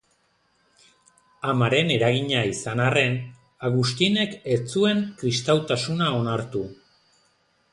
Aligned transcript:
Amaren 1.51 1.91
eragina 1.95 2.39
izan 2.53 2.81
arren, 2.85 3.17
Agustinek 3.69 4.33
ez 4.55 4.59
zuen 4.77 5.05
kristautasuna 5.21 6.09
onartu. 6.23 6.65